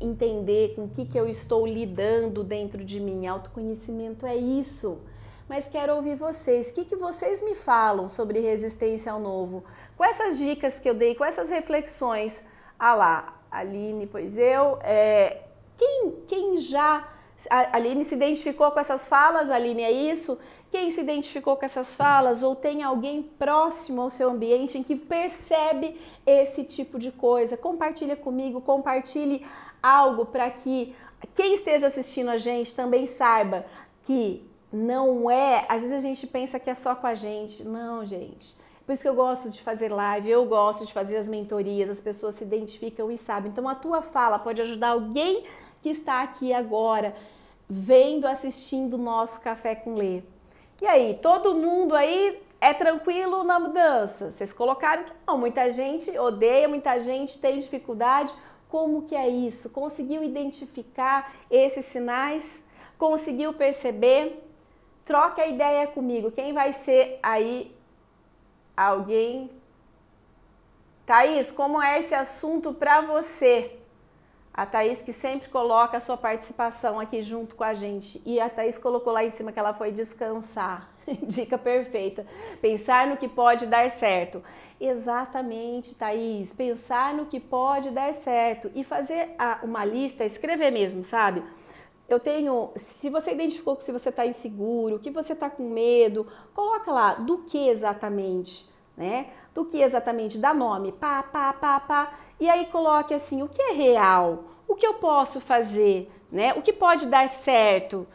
entender 0.00 0.74
com 0.74 0.84
o 0.84 0.88
que, 0.88 1.04
que 1.04 1.20
eu 1.20 1.28
estou 1.28 1.66
lidando 1.66 2.42
dentro 2.42 2.82
de 2.82 2.98
mim. 2.98 3.26
Autoconhecimento 3.26 4.24
é 4.24 4.34
isso. 4.34 5.02
Mas 5.46 5.68
quero 5.68 5.94
ouvir 5.94 6.16
vocês. 6.16 6.70
O 6.70 6.74
que, 6.74 6.86
que 6.86 6.96
vocês 6.96 7.42
me 7.42 7.54
falam 7.54 8.08
sobre 8.08 8.40
resistência 8.40 9.12
ao 9.12 9.20
novo? 9.20 9.62
Com 9.96 10.04
essas 10.04 10.38
dicas 10.38 10.78
que 10.78 10.88
eu 10.88 10.94
dei, 10.94 11.14
com 11.14 11.24
essas 11.24 11.50
reflexões. 11.50 12.44
Ah 12.78 12.94
lá, 12.94 13.40
Aline, 13.50 14.06
pois 14.06 14.36
eu. 14.36 14.78
É, 14.82 15.42
quem, 15.76 16.12
quem 16.26 16.56
já. 16.56 17.08
A 17.50 17.76
Aline 17.76 18.04
se 18.04 18.14
identificou 18.14 18.70
com 18.70 18.78
essas 18.78 19.08
falas, 19.08 19.50
Aline, 19.50 19.82
é 19.82 19.90
isso? 19.90 20.38
Quem 20.70 20.90
se 20.90 21.00
identificou 21.00 21.56
com 21.56 21.64
essas 21.64 21.94
falas 21.94 22.42
ou 22.42 22.54
tem 22.54 22.82
alguém 22.82 23.22
próximo 23.22 24.02
ao 24.02 24.10
seu 24.10 24.30
ambiente 24.30 24.78
em 24.78 24.82
que 24.82 24.94
percebe 24.94 26.00
esse 26.24 26.62
tipo 26.62 26.98
de 26.98 27.10
coisa? 27.10 27.56
Compartilha 27.56 28.14
comigo, 28.16 28.60
compartilhe 28.60 29.44
algo 29.82 30.26
para 30.26 30.48
que 30.50 30.94
quem 31.34 31.54
esteja 31.54 31.88
assistindo 31.88 32.30
a 32.30 32.38
gente 32.38 32.74
também 32.74 33.06
saiba 33.06 33.66
que 34.02 34.48
não 34.72 35.30
é, 35.30 35.64
às 35.68 35.82
vezes 35.82 35.96
a 35.96 36.00
gente 36.00 36.26
pensa 36.26 36.58
que 36.58 36.68
é 36.68 36.74
só 36.74 36.94
com 36.94 37.06
a 37.06 37.14
gente. 37.14 37.64
Não, 37.64 38.04
gente. 38.04 38.56
Por 38.84 38.92
isso 38.92 39.02
que 39.02 39.08
eu 39.08 39.14
gosto 39.14 39.50
de 39.50 39.62
fazer 39.62 39.90
live, 39.90 40.30
eu 40.30 40.44
gosto 40.44 40.84
de 40.84 40.92
fazer 40.92 41.16
as 41.16 41.28
mentorias, 41.28 41.88
as 41.88 42.00
pessoas 42.00 42.34
se 42.34 42.44
identificam 42.44 43.10
e 43.10 43.16
sabem. 43.16 43.50
Então 43.50 43.68
a 43.68 43.74
tua 43.74 44.02
fala 44.02 44.38
pode 44.38 44.60
ajudar 44.60 44.90
alguém 44.90 45.44
que 45.82 45.88
está 45.88 46.22
aqui 46.22 46.52
agora, 46.52 47.14
vendo, 47.68 48.26
assistindo 48.26 48.94
o 48.94 48.98
nosso 48.98 49.40
Café 49.42 49.74
com 49.74 49.94
Lê. 49.94 50.22
E 50.82 50.86
aí, 50.86 51.18
todo 51.22 51.54
mundo 51.54 51.94
aí 51.94 52.42
é 52.60 52.72
tranquilo 52.74 53.42
na 53.44 53.58
mudança? 53.58 54.30
Vocês 54.30 54.52
colocaram 54.52 55.04
que 55.04 55.12
não, 55.26 55.38
muita 55.38 55.70
gente 55.70 56.16
odeia, 56.18 56.68
muita 56.68 56.98
gente 56.98 57.38
tem 57.38 57.58
dificuldade. 57.58 58.32
Como 58.68 59.02
que 59.02 59.14
é 59.14 59.28
isso? 59.28 59.70
Conseguiu 59.70 60.22
identificar 60.24 61.34
esses 61.50 61.84
sinais? 61.84 62.64
Conseguiu 62.98 63.52
perceber? 63.52 64.42
Troca 65.04 65.42
a 65.42 65.46
ideia 65.46 65.86
comigo. 65.86 66.30
Quem 66.30 66.52
vai 66.52 66.72
ser 66.72 67.18
aí 67.22 67.73
alguém? 68.76 69.50
Thaís, 71.06 71.52
como 71.52 71.82
é 71.82 71.98
esse 71.98 72.14
assunto 72.14 72.72
para 72.72 73.02
você? 73.02 73.78
A 74.52 74.64
Thaís 74.64 75.02
que 75.02 75.12
sempre 75.12 75.48
coloca 75.48 75.96
a 75.96 76.00
sua 76.00 76.16
participação 76.16 77.00
aqui 77.00 77.22
junto 77.22 77.56
com 77.56 77.64
a 77.64 77.74
gente. 77.74 78.22
E 78.24 78.40
a 78.40 78.48
Thaís 78.48 78.78
colocou 78.78 79.12
lá 79.12 79.24
em 79.24 79.30
cima 79.30 79.50
que 79.52 79.58
ela 79.58 79.74
foi 79.74 79.90
descansar. 79.90 80.88
Dica 81.26 81.58
perfeita. 81.58 82.24
Pensar 82.62 83.06
no 83.08 83.16
que 83.16 83.28
pode 83.28 83.66
dar 83.66 83.90
certo. 83.90 84.42
Exatamente, 84.80 85.94
Thaís. 85.96 86.52
Pensar 86.52 87.14
no 87.14 87.26
que 87.26 87.40
pode 87.40 87.90
dar 87.90 88.14
certo. 88.14 88.70
E 88.74 88.84
fazer 88.84 89.30
uma 89.62 89.84
lista, 89.84 90.24
escrever 90.24 90.70
mesmo, 90.70 91.02
sabe? 91.02 91.42
Eu 92.08 92.20
tenho, 92.20 92.70
se 92.76 93.08
você 93.08 93.32
identificou 93.32 93.76
que 93.76 93.84
se 93.84 93.92
você 93.92 94.10
está 94.10 94.26
inseguro, 94.26 94.98
que 94.98 95.10
você 95.10 95.32
está 95.32 95.48
com 95.48 95.68
medo, 95.68 96.26
coloca 96.52 96.92
lá 96.92 97.14
do 97.14 97.38
que 97.38 97.68
exatamente, 97.68 98.68
né? 98.96 99.28
Do 99.54 99.64
que 99.64 99.80
exatamente, 99.80 100.38
dá 100.38 100.52
nome, 100.52 100.92
pá, 100.92 101.22
pá, 101.22 101.52
pá, 101.52 101.80
pá 101.80 102.12
e 102.38 102.48
aí 102.48 102.66
coloque 102.66 103.14
assim, 103.14 103.42
o 103.42 103.48
que 103.48 103.62
é 103.62 103.72
real? 103.72 104.44
O 104.66 104.74
que 104.74 104.86
eu 104.86 104.94
posso 104.94 105.40
fazer? 105.40 106.10
Né? 106.30 106.52
O 106.54 106.62
que 106.62 106.72
pode 106.72 107.06
dar 107.06 107.28
certo? 107.28 108.06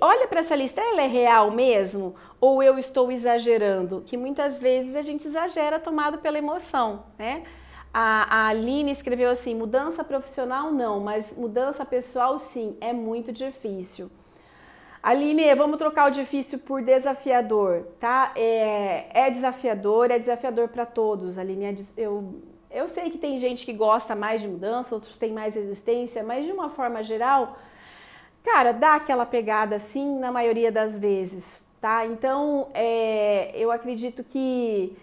Olha 0.00 0.26
para 0.26 0.40
essa 0.40 0.54
lista, 0.54 0.80
ela 0.80 1.02
é 1.02 1.06
real 1.06 1.50
mesmo? 1.50 2.14
Ou 2.40 2.62
eu 2.62 2.78
estou 2.78 3.10
exagerando? 3.10 4.02
Que 4.04 4.16
muitas 4.16 4.60
vezes 4.60 4.96
a 4.96 5.02
gente 5.02 5.26
exagera 5.26 5.78
tomado 5.78 6.18
pela 6.18 6.38
emoção, 6.38 7.04
né? 7.18 7.44
A, 7.98 8.40
a 8.40 8.48
Aline 8.48 8.92
escreveu 8.92 9.30
assim: 9.30 9.54
mudança 9.54 10.04
profissional 10.04 10.70
não, 10.70 11.00
mas 11.00 11.34
mudança 11.34 11.82
pessoal 11.82 12.38
sim, 12.38 12.76
é 12.78 12.92
muito 12.92 13.32
difícil. 13.32 14.10
Aline, 15.02 15.54
vamos 15.54 15.78
trocar 15.78 16.08
o 16.08 16.10
difícil 16.10 16.58
por 16.58 16.82
desafiador, 16.82 17.84
tá? 17.98 18.32
É, 18.36 19.06
é 19.26 19.30
desafiador, 19.30 20.10
é 20.10 20.18
desafiador 20.18 20.68
para 20.68 20.84
todos, 20.84 21.38
Aline. 21.38 21.64
É, 21.64 21.74
eu 21.96 22.34
eu 22.70 22.86
sei 22.86 23.08
que 23.08 23.16
tem 23.16 23.38
gente 23.38 23.64
que 23.64 23.72
gosta 23.72 24.14
mais 24.14 24.42
de 24.42 24.48
mudança, 24.48 24.94
outros 24.94 25.16
têm 25.16 25.32
mais 25.32 25.54
resistência, 25.54 26.22
mas 26.22 26.44
de 26.44 26.52
uma 26.52 26.68
forma 26.68 27.02
geral, 27.02 27.56
cara, 28.44 28.72
dá 28.72 28.96
aquela 28.96 29.24
pegada 29.24 29.76
assim 29.76 30.18
na 30.18 30.30
maioria 30.30 30.70
das 30.70 30.98
vezes, 30.98 31.66
tá? 31.80 32.04
Então, 32.04 32.68
é, 32.74 33.52
eu 33.54 33.70
acredito 33.72 34.22
que 34.22 34.94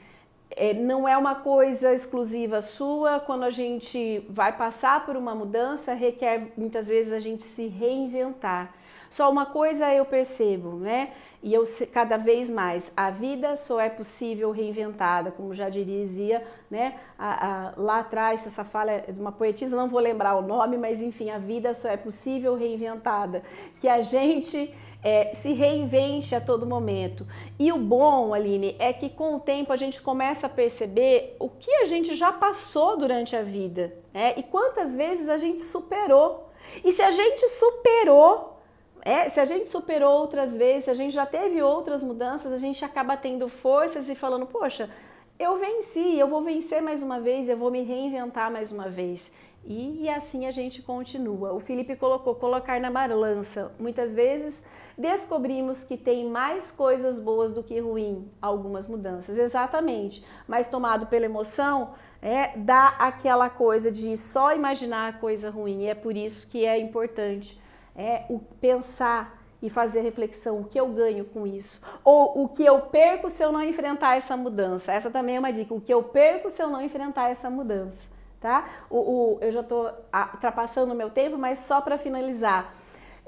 é, 0.56 0.74
não 0.74 1.08
é 1.08 1.18
uma 1.18 1.36
coisa 1.36 1.94
exclusiva 1.94 2.62
sua. 2.62 3.20
Quando 3.20 3.44
a 3.44 3.50
gente 3.50 4.26
vai 4.30 4.56
passar 4.56 5.06
por 5.06 5.16
uma 5.16 5.36
mudança, 5.36 5.94
requer 5.94 6.52
muitas 6.58 6.88
vezes 6.88 7.12
a 7.12 7.20
gente 7.20 7.44
se 7.44 7.68
reinventar. 7.68 8.74
Só 9.10 9.30
uma 9.30 9.46
coisa 9.46 9.94
eu 9.94 10.06
percebo, 10.06 10.72
né? 10.78 11.12
E 11.44 11.54
eu 11.54 11.64
cada 11.92 12.18
vez 12.18 12.50
mais, 12.50 12.92
a 12.98 13.12
vida 13.12 13.56
só 13.56 13.80
é 13.80 13.90
possível 13.90 14.50
reinventada, 14.50 15.30
como 15.30 15.54
já 15.54 15.70
dizia, 15.70 16.44
né? 16.72 16.96
A, 17.16 17.68
a, 17.68 17.74
lá 17.78 18.00
atrás, 18.00 18.48
essa 18.48 18.64
fala 18.64 18.92
é 18.92 19.12
de 19.12 19.20
uma 19.20 19.32
poetisa, 19.32 19.76
não 19.76 19.88
vou 19.88 20.00
lembrar 20.00 20.36
o 20.36 20.42
nome, 20.42 20.78
mas 20.78 21.00
enfim, 21.00 21.30
a 21.30 21.38
vida 21.38 21.74
só 21.76 21.90
é 21.90 21.98
possível 21.98 22.56
reinventada. 22.56 23.44
Que 23.80 23.88
a 23.88 24.02
gente 24.02 24.74
é, 25.04 25.34
se 25.34 25.52
reinvente 25.54 26.34
a 26.34 26.40
todo 26.42 26.66
momento. 26.66 27.28
E 27.60 27.72
o 27.72 27.78
bom, 27.78 28.34
Aline, 28.34 28.76
é 28.80 28.94
que 28.94 29.10
com 29.10 29.36
o 29.36 29.40
tempo 29.40 29.74
a 29.74 29.76
gente 29.76 30.02
começa 30.02 30.48
a 30.48 30.50
perceber 30.50 31.36
o 31.40 31.50
que 31.50 31.72
a 31.76 31.86
gente 31.86 32.16
já 32.16 32.32
passou 32.32 32.98
durante 32.98 33.36
a 33.36 33.44
vida 33.44 33.94
né? 34.14 34.34
e 34.38 34.44
quantas 34.44 34.96
vezes 34.96 35.28
a 35.28 35.38
gente 35.38 35.62
superou. 35.62 36.50
E 36.84 36.94
se 36.94 37.02
a 37.02 37.12
gente 37.12 37.48
superou, 37.50 38.58
é, 39.02 39.28
se 39.28 39.40
a 39.40 39.46
gente 39.46 39.68
superou 39.68 40.14
outras 40.20 40.56
vezes, 40.56 40.86
se 40.86 40.90
a 40.90 40.94
gente 40.94 41.14
já 41.14 41.26
teve 41.26 41.62
outras 41.62 42.04
mudanças, 42.04 42.54
a 42.54 42.58
gente 42.58 42.86
acaba 42.86 43.18
tendo 43.18 43.50
forças 43.50 44.08
e 44.08 44.16
falando, 44.16 44.46
poxa, 44.46 44.90
eu 45.38 45.58
venci, 45.58 46.18
eu 46.18 46.28
vou 46.28 46.42
vencer 46.42 46.82
mais 46.82 47.04
uma 47.04 47.20
vez, 47.20 47.50
eu 47.50 47.58
vou 47.58 47.70
me 47.70 47.84
reinventar 47.84 48.50
mais 48.50 48.72
uma 48.72 48.88
vez. 48.88 49.34
E, 49.66 50.04
e, 50.04 50.10
assim 50.10 50.46
a 50.46 50.52
gente 50.52 50.82
continua. 50.82 51.54
O 51.54 51.60
Felipe 51.60 51.96
colocou 51.96 52.36
colocar 52.36 52.80
na 52.82 52.92
balança. 52.92 53.72
Muitas 53.80 54.14
vezes 54.14 54.66
descobrimos 54.98 55.86
que 55.86 55.96
tem 55.96 56.26
mais 56.30 56.72
coisas 56.72 57.20
boas 57.20 57.52
do 57.52 57.64
que 57.64 57.80
ruim, 57.80 58.30
algumas 58.42 58.88
mudanças. 58.88 59.38
Exatamente. 59.38 60.26
Mas 60.48 60.68
tomado 60.68 61.08
pela 61.08 61.26
emoção, 61.26 61.94
é, 62.22 62.58
dá 62.58 62.90
aquela 63.00 63.50
coisa 63.50 63.90
de 63.90 64.18
só 64.18 64.54
imaginar 64.54 65.08
a 65.08 65.14
coisa 65.14 65.50
ruim. 65.50 65.84
E 65.84 65.88
é 65.88 65.96
por 65.96 66.18
isso 66.18 66.50
que 66.50 66.66
é 66.66 66.78
importante 66.78 67.58
é, 67.96 68.26
o 68.30 68.40
pensar 68.40 69.42
e 69.62 69.70
fazer 69.70 70.02
reflexão, 70.02 70.60
o 70.60 70.66
que 70.66 70.78
eu 70.78 70.90
ganho 70.90 71.24
com 71.24 71.48
isso? 71.48 71.82
Ou 72.04 72.44
o 72.44 72.50
que 72.50 72.66
eu 72.66 72.82
perco 72.82 73.30
se 73.30 73.42
eu 73.42 73.50
não 73.50 73.64
enfrentar 73.64 74.18
essa 74.18 74.36
mudança? 74.36 74.92
Essa 74.92 75.10
também 75.10 75.38
é 75.38 75.40
uma 75.40 75.54
dica, 75.54 75.74
o 75.74 75.80
que 75.80 75.94
eu 75.94 76.04
perco 76.04 76.50
se 76.50 76.62
eu 76.62 76.70
não 76.70 76.82
enfrentar 76.82 77.30
essa 77.30 77.50
mudança 77.50 78.12
tá? 78.44 78.66
O, 78.90 78.98
o 78.98 79.38
eu 79.40 79.52
já 79.54 79.62
estou 79.62 79.90
ultrapassando 80.34 80.94
o 80.94 80.96
meu 80.96 81.10
tempo, 81.10 81.38
mas 81.38 81.60
só 81.60 81.80
para 81.80 81.98
finalizar. 81.98 82.76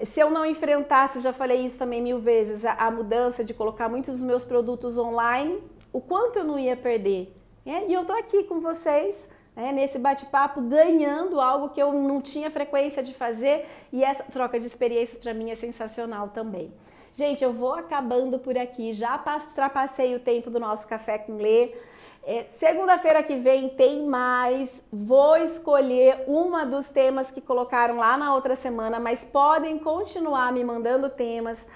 Se 0.04 0.20
eu 0.20 0.30
não 0.30 0.46
enfrentasse, 0.46 1.22
já 1.22 1.32
falei 1.32 1.62
isso 1.62 1.80
também 1.80 2.02
mil 2.02 2.20
vezes, 2.20 2.66
a, 2.66 2.74
a, 2.74 2.92
mudança 2.92 3.42
de 3.42 3.54
colocar 3.54 3.88
muitos 3.88 4.16
dos 4.16 4.24
meus 4.24 4.44
produtos 4.44 4.98
online, 4.98 5.64
o 5.94 6.02
quanto 6.02 6.38
eu 6.38 6.44
não 6.44 6.60
ia 6.60 6.76
perder? 6.76 7.34
É, 7.66 7.88
e 7.88 7.94
eu 7.94 8.02
estou 8.02 8.16
aqui 8.18 8.44
com 8.44 8.60
vocês 8.60 9.30
né, 9.56 9.72
nesse 9.72 9.98
bate-papo, 9.98 10.60
ganhando 10.60 11.40
algo 11.40 11.70
que 11.70 11.82
eu 11.82 11.94
não 11.94 12.22
tinha 12.22 12.52
frequência 12.52 13.02
de 13.02 13.14
fazer 13.14 13.66
e 13.94 14.04
essa 14.04 14.24
troca 14.26 14.60
de 14.60 14.68
experiências 14.68 15.18
para 15.18 15.34
mim 15.34 15.50
é 15.50 15.56
sensacional 15.56 16.28
também. 16.28 16.74
Gente, 17.14 17.42
eu 17.42 17.54
vou 17.54 17.74
acabando 17.74 18.38
por 18.38 18.58
aqui, 18.58 18.92
já 18.92 19.16
ultrapassei 19.16 20.14
o 20.14 20.20
tempo 20.20 20.52
do 20.52 20.60
nosso 20.60 20.86
café 20.90 21.18
com 21.18 21.38
Lê. 21.38 21.72
É, 22.28 22.44
Segunda-feira 22.58 23.22
que 23.22 23.36
vem 23.36 23.70
tem 23.70 24.08
mais. 24.08 24.82
Vou 24.92 25.38
escolher 25.38 26.24
uma 26.26 26.66
dos 26.66 26.90
temas 26.90 27.30
que 27.30 27.40
colocaram 27.40 27.98
lá 27.98 28.18
na 28.18 28.34
outra 28.34 28.56
semana, 28.56 29.00
mas 29.00 29.26
podem 29.26 29.78
continuar 29.78 30.52
me 30.52 30.64
mandando 30.64 31.08
temas. 31.08 31.68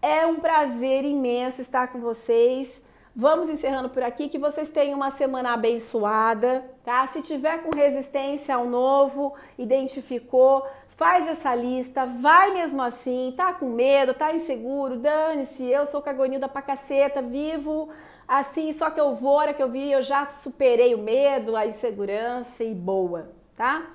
É 0.00 0.24
um 0.24 0.36
prazer 0.36 1.04
imenso 1.04 1.60
estar 1.60 1.88
com 1.88 1.98
vocês. 1.98 2.80
Vamos 3.14 3.48
encerrando 3.48 3.88
por 3.88 4.04
aqui. 4.04 4.28
Que 4.28 4.38
vocês 4.38 4.68
tenham 4.68 4.94
uma 4.94 5.10
semana 5.10 5.54
abençoada, 5.54 6.64
tá? 6.84 7.04
Se 7.08 7.20
tiver 7.20 7.58
com 7.64 7.76
resistência 7.76 8.54
ao 8.54 8.66
novo, 8.66 9.34
identificou, 9.58 10.64
faz 10.86 11.26
essa 11.26 11.52
lista, 11.56 12.06
vai 12.06 12.54
mesmo 12.54 12.80
assim, 12.82 13.34
tá 13.36 13.52
com 13.52 13.66
medo, 13.66 14.14
tá 14.14 14.32
inseguro, 14.32 14.96
dane-se, 14.96 15.68
eu 15.68 15.86
sou 15.86 16.02
cagonilda 16.02 16.48
pra 16.48 16.62
caceta, 16.62 17.20
vivo 17.22 17.88
assim, 18.28 18.70
só 18.70 18.90
que 18.90 19.00
eu 19.00 19.14
vou, 19.14 19.32
hora 19.32 19.54
que 19.54 19.62
eu 19.62 19.70
vi, 19.70 19.90
eu 19.90 20.02
já 20.02 20.26
superei 20.26 20.94
o 20.94 20.98
medo, 20.98 21.56
a 21.56 21.66
insegurança 21.66 22.62
e 22.62 22.74
boa, 22.74 23.32
tá? 23.56 23.86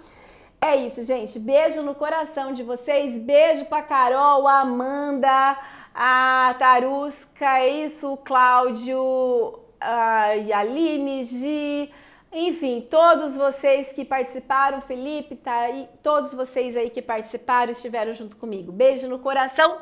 É 0.60 0.76
isso, 0.76 1.04
gente. 1.04 1.40
Beijo 1.40 1.84
no 1.84 1.94
coração 1.94 2.52
de 2.54 2.64
vocês. 2.64 3.22
Beijo 3.22 3.66
pra 3.66 3.82
Carol, 3.82 4.48
a 4.48 4.62
Amanda, 4.62 5.58
a 5.94 6.56
Tarusca, 6.58 7.60
é 7.60 7.84
isso, 7.86 8.14
o 8.14 8.18
Cláudio, 8.18 9.60
a 9.80 10.30
Aline, 10.56 11.24
Gi, 11.24 11.94
enfim, 12.32 12.82
todos 12.90 13.38
vocês 13.38 13.94
que 13.94 14.04
participaram, 14.04 14.82
Felipe, 14.82 15.36
tá 15.36 15.54
aí, 15.54 15.88
todos 16.02 16.34
vocês 16.34 16.76
aí 16.76 16.90
que 16.90 17.02
participaram, 17.02 17.72
estiveram 17.72 18.14
junto 18.14 18.38
comigo. 18.38 18.72
Beijo 18.72 19.08
no 19.08 19.20
coração 19.20 19.82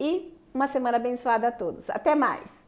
e 0.00 0.36
uma 0.52 0.66
semana 0.66 0.96
abençoada 0.96 1.48
a 1.48 1.52
todos. 1.52 1.88
Até 1.88 2.16
mais! 2.16 2.65